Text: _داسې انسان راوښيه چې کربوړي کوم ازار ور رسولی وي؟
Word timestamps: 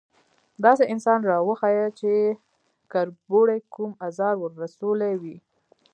_داسې 0.63 0.83
انسان 0.93 1.19
راوښيه 1.29 1.87
چې 1.99 2.11
کربوړي 2.91 3.59
کوم 3.73 3.91
ازار 4.07 4.33
ور 4.39 4.51
رسولی 4.63 5.13
وي؟ 5.21 5.37